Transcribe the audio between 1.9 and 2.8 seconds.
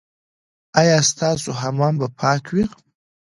به پاک وي؟